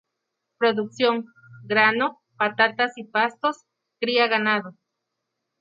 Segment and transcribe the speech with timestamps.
[0.57, 1.27] Producción:
[1.63, 3.57] grano, patatas y pastos,
[3.99, 4.75] cría ganado.